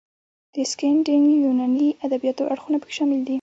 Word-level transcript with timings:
د 0.53 0.55
سکینډینیویايي 0.71 1.89
ادبیاتو 2.05 2.49
اړخونه 2.53 2.77
پکې 2.81 2.93
شامل 2.97 3.19
دي. 3.25 3.29